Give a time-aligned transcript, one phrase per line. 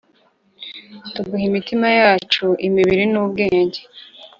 [1.13, 3.81] Tuguha imitima yacu imibiri n’ubwenge